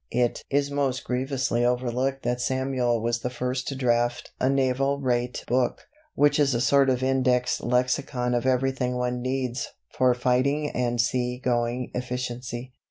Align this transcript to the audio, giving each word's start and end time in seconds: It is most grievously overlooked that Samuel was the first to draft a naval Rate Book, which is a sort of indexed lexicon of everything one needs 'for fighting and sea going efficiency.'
It 0.09 0.41
is 0.49 0.71
most 0.71 1.03
grievously 1.03 1.63
overlooked 1.63 2.23
that 2.23 2.41
Samuel 2.41 3.03
was 3.03 3.19
the 3.19 3.29
first 3.29 3.67
to 3.67 3.75
draft 3.75 4.31
a 4.39 4.49
naval 4.49 4.99
Rate 4.99 5.43
Book, 5.47 5.81
which 6.15 6.39
is 6.39 6.55
a 6.55 6.59
sort 6.59 6.89
of 6.89 7.03
indexed 7.03 7.61
lexicon 7.61 8.33
of 8.33 8.47
everything 8.47 8.95
one 8.95 9.21
needs 9.21 9.67
'for 9.91 10.15
fighting 10.15 10.71
and 10.71 10.99
sea 10.99 11.37
going 11.37 11.91
efficiency.' 11.93 12.73